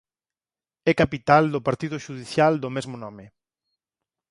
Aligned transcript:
É 0.89 0.91
capital 1.01 1.43
do 1.53 1.65
partido 1.67 1.97
xudicial 2.05 2.53
do 2.63 2.69
mesmo 2.75 2.95
nome. 3.03 3.25